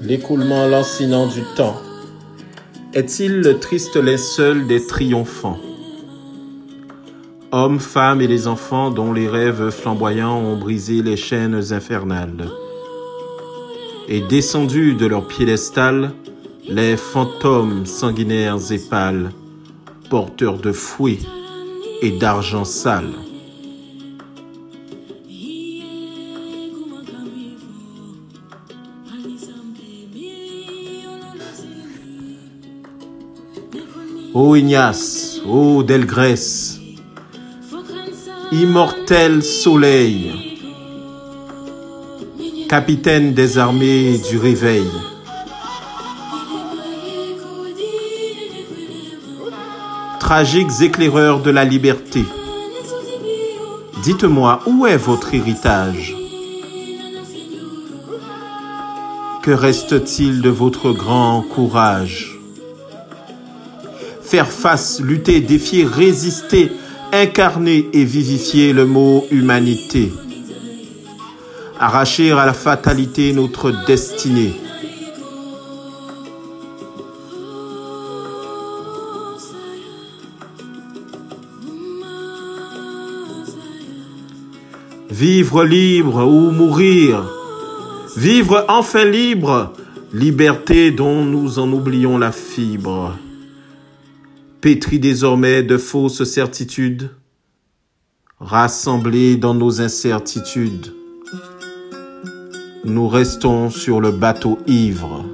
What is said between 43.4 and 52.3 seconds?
armées du réveil, tragiques éclaireurs de la liberté,